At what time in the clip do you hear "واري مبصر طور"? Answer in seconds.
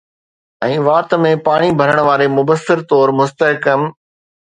2.09-3.17